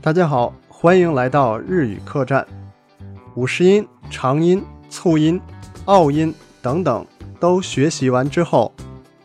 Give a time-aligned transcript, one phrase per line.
[0.00, 2.46] 大家好，欢迎来到日语客栈。
[3.34, 5.40] 五十音、长音、促音、
[5.86, 6.32] 拗音
[6.62, 7.04] 等等
[7.40, 8.72] 都学习完之后，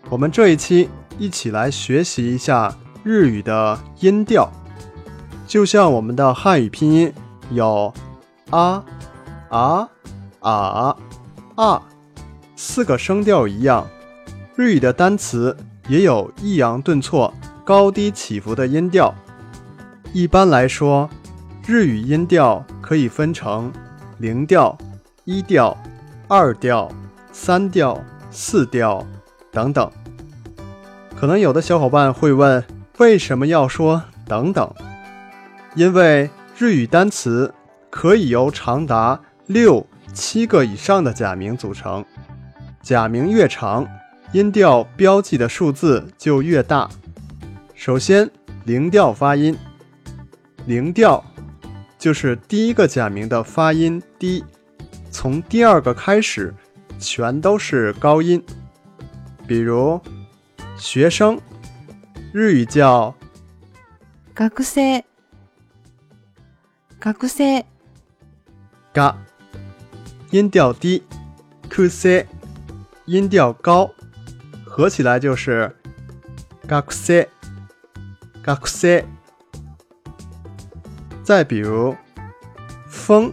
[0.09, 0.89] 我们这一期
[1.19, 4.51] 一起来学习一下日语的音调。
[5.45, 7.13] 就像我们的汉语拼音
[7.51, 7.93] 有
[8.49, 8.83] 啊、
[9.49, 9.87] 啊、
[10.39, 10.97] 啊、
[11.53, 11.83] 啊
[12.55, 13.87] 四个声调一样，
[14.55, 15.55] 日语的单词
[15.87, 17.31] 也有抑扬顿挫、
[17.63, 19.13] 高低起伏的音调。
[20.13, 21.09] 一般来说，
[21.65, 23.73] 日语音调可以分成
[24.19, 24.77] 零调、
[25.25, 25.75] 一调、
[26.27, 26.87] 二调、
[27.31, 27.99] 三调、
[28.29, 29.03] 四调
[29.51, 29.91] 等等。
[31.15, 32.63] 可能有的小伙伴会问，
[32.99, 34.71] 为什么要说等等？
[35.73, 37.51] 因为日语单词
[37.89, 42.05] 可以由长达六七个以上的假名组成，
[42.83, 43.87] 假名越长，
[44.31, 46.87] 音调标记的数字就越大。
[47.73, 48.29] 首先，
[48.65, 49.57] 零调发音。
[50.65, 51.23] 零调
[51.99, 54.43] 就是第一个假名的发音低，
[55.11, 56.53] 从第二个开始
[56.99, 58.43] 全都是高音。
[59.45, 59.99] 比如
[60.77, 61.37] 学生，
[62.31, 63.13] 日语叫
[64.35, 65.03] 学生，
[67.01, 67.65] 学生，
[68.93, 69.17] 嘎，
[70.31, 71.03] 音调低；
[71.69, 72.25] くせ，
[73.05, 73.91] 音调高，
[74.65, 75.75] 合起来就是
[76.67, 77.27] 学生，
[78.45, 79.05] 学生。
[81.23, 81.95] 再比如，
[82.85, 83.31] 风，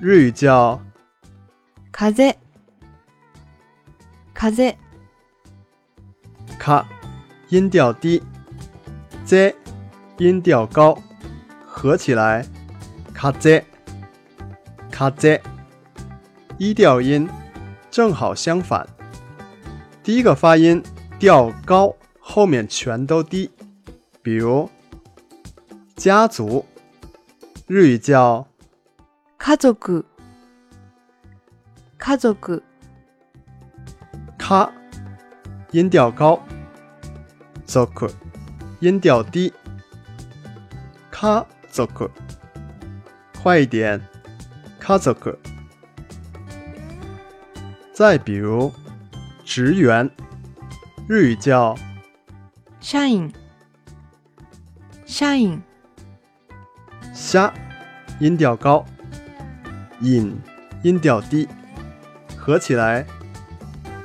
[0.00, 0.80] 日语叫
[1.92, 2.36] 風，
[4.32, 4.76] 風，
[6.58, 6.86] 卡，
[7.48, 8.22] 音调低
[9.24, 9.52] ，z，
[10.18, 10.96] 音调高，
[11.66, 12.46] 合起来
[13.12, 13.64] 卡 z，
[14.88, 15.42] 卡 z，
[16.58, 17.28] 一调音
[17.90, 18.86] 正好相反，
[20.04, 20.80] 第一个发音
[21.18, 23.50] 调高，后面全都低，
[24.22, 24.70] 比如。
[25.96, 26.64] 家族，
[27.66, 28.46] 日语叫
[29.38, 30.04] 家族。
[31.98, 32.34] 家族。
[34.38, 34.72] 卡，
[35.70, 36.42] 音调高。
[37.64, 37.86] 族，
[38.80, 39.52] 音调低。
[41.10, 41.86] 卡族，
[43.40, 44.00] 快一点。
[44.80, 45.14] 卡族。
[47.92, 48.72] 再比如，
[49.44, 50.10] 职员，
[51.06, 51.76] 日语叫
[52.80, 53.32] 社員。
[55.06, 55.62] 社員。
[57.12, 57.52] 虾，
[58.20, 58.84] 音调高；
[60.00, 60.34] 引，
[60.82, 61.46] 音调低，
[62.36, 63.04] 合起来，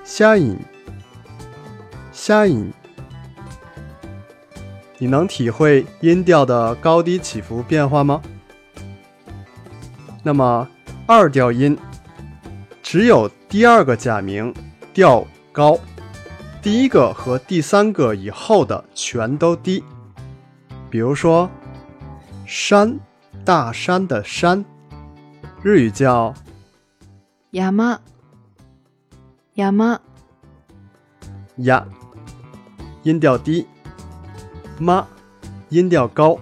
[0.04, 0.60] 虾引，
[2.12, 2.72] 虾引。
[4.98, 8.22] 你能体会音调的高低起伏变化吗？
[10.22, 10.68] 那么
[11.06, 11.78] 二调音，
[12.84, 14.54] 只有第二个假名
[14.94, 15.80] 调高，
[16.62, 19.82] 第一个和第三个以后的全都低。
[20.90, 21.50] 比如说。
[22.48, 22.98] 山，
[23.44, 24.64] 大山的山，
[25.62, 26.34] 日语叫
[27.52, 28.00] 山。
[29.54, 30.02] 山。
[31.58, 31.86] 呀，
[33.04, 33.68] 音调低。
[34.80, 35.06] 妈，
[35.68, 36.40] 音调高。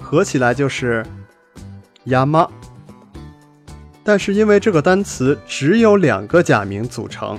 [0.00, 1.04] 合起来就是
[2.04, 2.48] 呀妈。
[4.02, 7.38] 但是因为这个单词只有两个假名组成，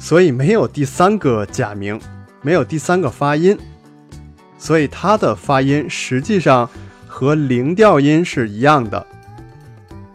[0.00, 2.00] 所以没有第三个假名，
[2.40, 3.56] 没有第三个发音。
[4.61, 6.69] 所以它的发音实际上
[7.07, 9.05] 和零调音是一样的，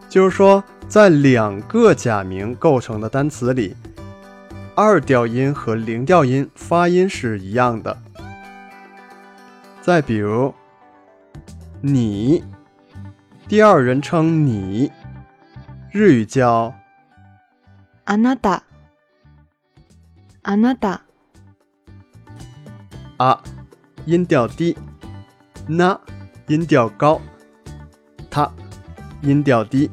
[0.09, 3.75] 就是说，在两个假名构成的单词里，
[4.75, 7.97] 二调音和零调音发音是一样的。
[9.81, 10.53] 再比如，
[11.81, 12.43] 你，
[13.47, 14.91] 第二人称你，
[15.91, 16.73] 日语叫
[18.05, 18.61] あなた、
[20.43, 20.99] あなた、
[23.17, 23.39] あ。
[24.07, 24.75] 音调低，
[25.67, 25.99] 那
[26.47, 27.21] 音调高，
[28.29, 28.51] 它
[29.21, 29.89] 音调低，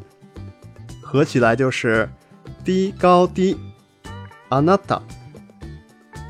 [1.02, 2.08] 合起来就是
[2.64, 3.56] 低高低。
[4.48, 5.00] あなた、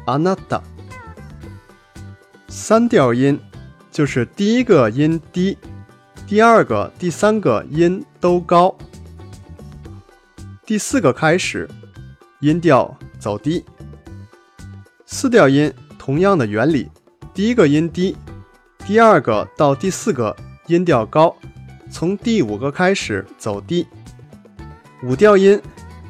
[0.05, 0.61] あなた。
[2.49, 3.41] 三调音
[3.91, 5.57] 就是第一个音低，
[6.27, 8.77] 第二个、第三个音都高，
[10.67, 11.67] 第四个开始
[12.41, 13.65] 音调走低。
[15.07, 16.91] 四调音同样的原理。
[17.36, 18.16] 第一个音低，
[18.88, 20.34] 第二个到第四个
[20.68, 21.36] 音调高，
[21.92, 23.86] 从第五个开始走低。
[25.04, 25.62] 五调音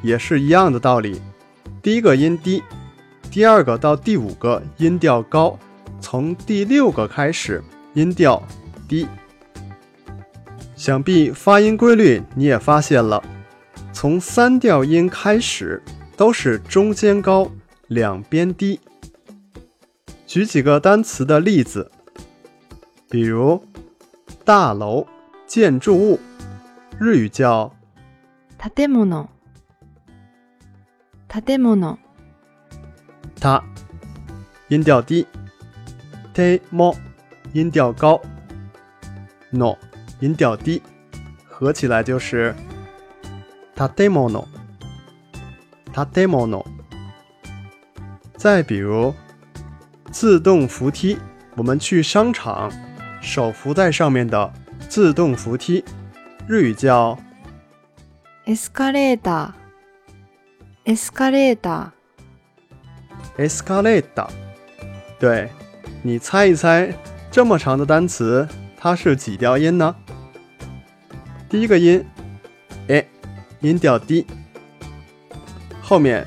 [0.02, 1.20] 也是一样的道理，
[1.82, 2.62] 第一个音低，
[3.28, 5.58] 第二个到第五个音调高，
[6.00, 7.60] 从第六个开始
[7.94, 8.40] 音调
[8.86, 9.08] 低。
[10.76, 13.20] 想必发音规律你也发现了，
[13.92, 15.82] 从三调音开始
[16.16, 17.50] 都是中间高，
[17.88, 18.78] 两边低。
[20.26, 21.90] 举几个单词的例子：
[23.08, 23.64] 比如
[24.44, 25.06] 大楼、
[25.46, 26.18] 建筑物，
[26.98, 27.72] 日语叫
[28.74, 29.28] 建物。
[31.44, 31.98] 建物。
[33.40, 33.62] 它，
[34.68, 35.24] 音调低
[36.34, 36.96] ；te mo，
[37.52, 38.20] 音调高
[39.50, 39.76] ；no，
[40.18, 40.82] 音调低，
[41.46, 42.52] 合起来就是
[43.94, 44.28] 建物。
[46.12, 46.66] 建物。
[48.36, 49.14] 再比如
[50.15, 51.17] 自动扶梯，
[51.55, 52.71] 我们去商场，
[53.21, 54.51] 手扶在上面的
[54.89, 55.83] 自动扶梯，
[56.47, 57.17] 日语叫
[58.45, 59.51] エスカレーター。
[60.85, 61.91] エスカレーター。
[63.37, 64.27] escalator，
[65.19, 65.49] 对，
[66.01, 66.93] 你猜一猜，
[67.29, 68.47] 这么长的单词
[68.77, 69.95] 它是几调音呢？
[71.49, 72.03] 第一个音，
[72.87, 73.07] a，
[73.59, 74.25] 音调低；
[75.81, 76.25] 后面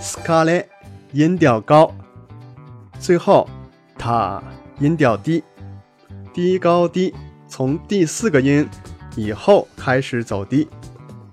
[0.00, 0.64] scale，
[1.12, 1.92] 音调高；
[3.01, 3.49] 最后
[3.97, 4.41] 它
[4.79, 5.43] 音调低，
[6.31, 7.13] 低高低，
[7.47, 8.69] 从第四个音
[9.15, 10.67] 以后开始走低，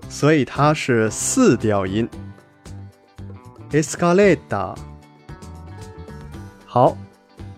[0.08, 2.08] 所以它是四调音
[3.70, 4.74] ，escalator。
[6.64, 6.96] 好，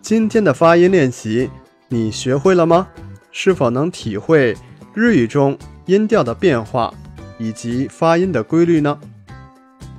[0.02, 1.48] 今天的发音练习
[1.88, 2.88] 你学会了吗？
[3.30, 4.56] 是否能体会
[4.92, 6.92] 日语中音调的变化
[7.38, 8.98] 以及发音的规律呢？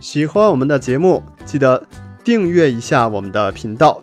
[0.01, 1.81] 喜欢我们的节目，记得
[2.23, 4.01] 订阅一下我们的频道。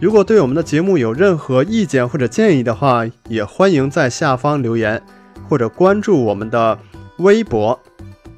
[0.00, 5.00] 如果对我们的节目有任何意见或者建议的话，也欢迎在下方留言
[5.48, 6.78] 或者关注我们的
[7.18, 7.78] 微博，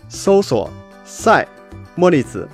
[0.08, 0.70] 搜索
[1.04, 1.46] “赛
[1.96, 2.48] 茉莉子”，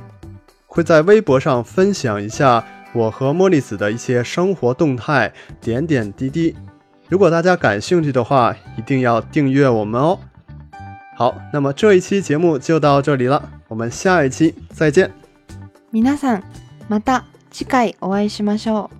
[0.67, 2.65] 会在微博上分享一下。
[2.93, 6.57] 我和莫莉子的一些生活动态点点滴滴，
[7.09, 10.19] 如果大家感兴趣的话，一定要订阅我们哦。
[11.17, 15.20] 好，那么这一期节目就到这里了，我们下一期再见。
[15.93, 16.45] 皆さん、
[16.89, 19.00] また次回お会いしましょう。